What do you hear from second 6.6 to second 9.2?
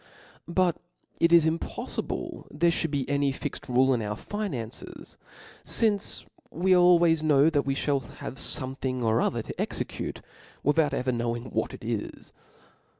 always kno^ that we fliall have fomethin'g